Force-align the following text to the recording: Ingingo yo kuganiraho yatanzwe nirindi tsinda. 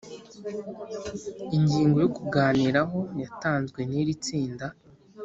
Ingingo 1.55 1.97
yo 2.03 2.09
kuganiraho 2.17 2.99
yatanzwe 3.21 3.79
nirindi 3.89 4.13
tsinda. 4.23 4.67